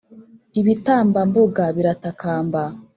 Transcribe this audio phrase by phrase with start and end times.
[0.59, 2.63] ibitambambuga biratakamba